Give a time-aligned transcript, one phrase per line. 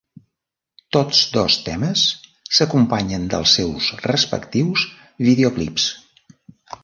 [0.95, 2.05] Tots dos temes
[2.59, 4.87] s'acompanyen dels seus respectius
[5.29, 5.89] videoclips.